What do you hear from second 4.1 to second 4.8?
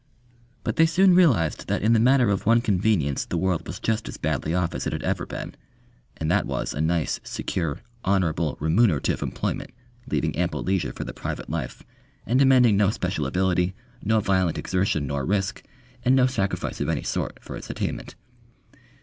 badly off